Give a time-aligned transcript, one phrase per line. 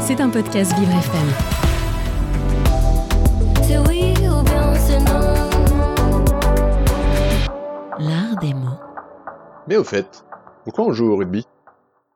[0.00, 1.28] C'est un podcast Vivre FM.
[3.62, 5.20] C'est oui ou bien c'est non.
[7.98, 8.80] L'art des mots.
[9.68, 10.24] Mais au fait,
[10.64, 11.44] pourquoi on joue au rugby?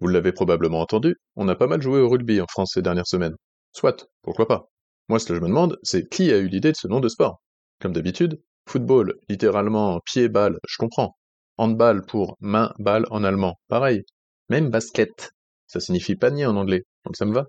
[0.00, 3.06] Vous l'avez probablement entendu, on a pas mal joué au rugby en France ces dernières
[3.06, 3.36] semaines.
[3.72, 4.68] Soit, pourquoi pas
[5.08, 7.08] Moi ce que je me demande, c'est qui a eu l'idée de ce nom de
[7.08, 7.40] sport?
[7.80, 11.16] Comme d'habitude, football, littéralement pied-balle, je comprends.
[11.56, 14.02] Handball pour main-balle en allemand, pareil.
[14.48, 15.30] Même basket,
[15.66, 17.46] ça signifie panier en anglais, donc ça me va.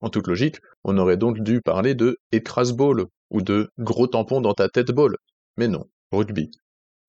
[0.00, 4.40] En toute logique, on aurait donc dû parler de écrase ball ou de gros tampon
[4.40, 5.16] dans ta tête ball.
[5.56, 6.50] Mais non, rugby.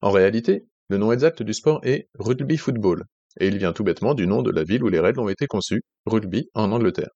[0.02, 3.06] En réalité, le nom exact du sport est rugby football,
[3.40, 5.48] et il vient tout bêtement du nom de la ville où les règles ont été
[5.48, 7.12] conçues, rugby, en Angleterre.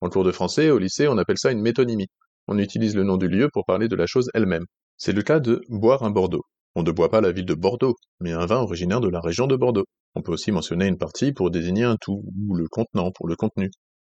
[0.00, 2.08] En cours de français, au lycée, on appelle ça une métonymie.
[2.48, 4.64] On utilise le nom du lieu pour parler de la chose elle-même.
[4.96, 6.42] C'est le cas de boire un Bordeaux.
[6.74, 9.46] On ne boit pas la ville de Bordeaux, mais un vin originaire de la région
[9.46, 9.84] de Bordeaux.
[10.14, 13.36] On peut aussi mentionner une partie pour désigner un tout, ou le contenant pour le
[13.36, 13.70] contenu.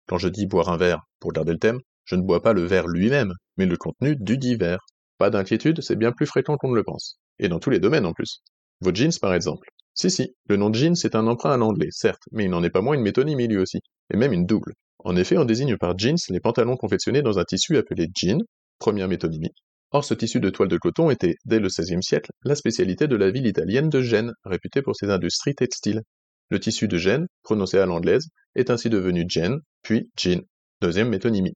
[0.06, 2.62] Quand je dis boire un verre, pour garder le thème, je ne bois pas le
[2.62, 4.84] verre lui-même, mais le contenu du dit verre.
[5.18, 7.18] Pas d'inquiétude, c'est bien plus fréquent qu'on ne le pense.
[7.38, 8.42] Et dans tous les domaines en plus.
[8.80, 9.68] Vos jeans par exemple.
[9.94, 12.62] Si si, le nom de jeans c'est un emprunt à l'anglais, certes, mais il n'en
[12.62, 13.80] est pas moins une métonymie lui aussi,
[14.12, 14.74] et même une double.
[14.98, 18.42] En effet, on désigne par jeans les pantalons confectionnés dans un tissu appelé jean,
[18.78, 19.54] première métonymie.
[19.92, 23.16] Or, ce tissu de toile de coton était, dès le XVIe siècle, la spécialité de
[23.16, 26.02] la ville italienne de Gênes, réputée pour ses industries textiles.
[26.50, 30.42] Le tissu de Gênes, prononcé à l'anglaise, est ainsi devenu Jen, puis jean,
[30.82, 31.54] deuxième métonymie.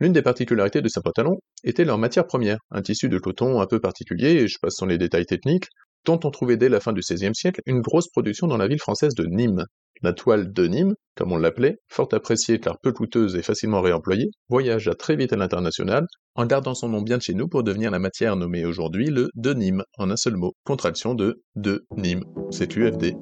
[0.00, 3.66] L'une des particularités de ces pantalons était leur matière première, un tissu de coton un
[3.66, 5.68] peu particulier, et je passe sur les détails techniques,
[6.04, 8.80] dont on trouvait dès la fin du XVIe siècle une grosse production dans la ville
[8.80, 9.64] française de Nîmes.
[10.02, 14.28] La toile de Nîmes, comme on l'appelait, fort appréciée car peu coûteuse et facilement réemployée,
[14.50, 17.90] voyagea très vite à l'international, en gardant son nom bien de chez nous pour devenir
[17.90, 22.24] la matière nommée aujourd'hui le de Nîmes, en un seul mot, contraction de de Nîmes,
[22.50, 23.16] CQFD.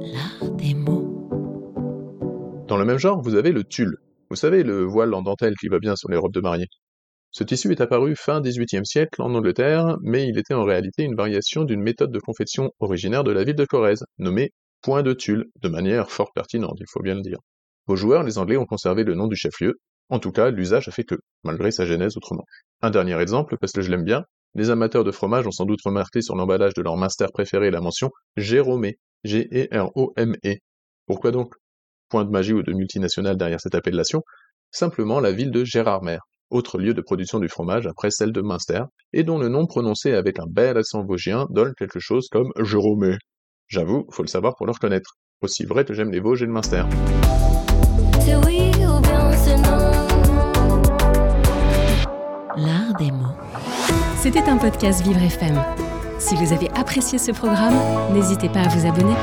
[0.00, 1.09] L'art des mots.
[2.70, 3.96] Dans le même genre, vous avez le tulle.
[4.30, 6.68] Vous savez, le voile en dentelle qui va bien sur les robes de mariée.
[7.32, 11.16] Ce tissu est apparu fin XVIIIe siècle en Angleterre, mais il était en réalité une
[11.16, 14.52] variation d'une méthode de confection originaire de la ville de Corrèze, nommée
[14.82, 17.38] point de tulle, de manière fort pertinente, il faut bien le dire.
[17.88, 20.92] Aux joueurs, les Anglais ont conservé le nom du chef-lieu, en tout cas, l'usage a
[20.92, 22.44] fait que, malgré sa genèse autrement.
[22.82, 24.22] Un dernier exemple, parce que je l'aime bien,
[24.54, 27.80] les amateurs de fromage ont sans doute remarqué sur l'emballage de leur Minster préféré la
[27.80, 28.92] mention Jérôme,
[29.24, 30.54] G-E-R-O-M-E.
[31.06, 31.54] Pourquoi donc?
[32.10, 34.22] Point de magie ou de multinationale derrière cette appellation
[34.72, 36.18] Simplement la ville de Gérardmer,
[36.50, 38.82] autre lieu de production du fromage après celle de Münster,
[39.12, 43.16] et dont le nom prononcé avec un bel accent vosgien donne quelque chose comme Jérôme.
[43.68, 45.14] J'avoue, faut le savoir pour le reconnaître.
[45.42, 46.82] Aussi vrai que j'aime les Vosges et le Münster.
[52.56, 53.36] L'art des mots.
[54.18, 55.56] C'était un podcast Vivre FM.
[56.18, 57.74] Si vous avez apprécié ce programme,
[58.12, 59.14] n'hésitez pas à vous abonner.